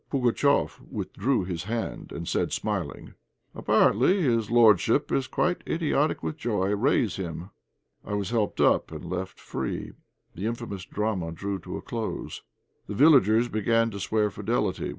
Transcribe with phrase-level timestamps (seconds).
[0.11, 3.13] Pugatchéf withdrew his hand and said, smiling
[3.53, 7.51] "Apparently his lordship is quite idiotic with joy; raise him."
[8.03, 9.91] I was helped up and left free.
[10.33, 12.41] The infamous drama drew to a close.
[12.87, 14.89] The villagers began to swear fidelity.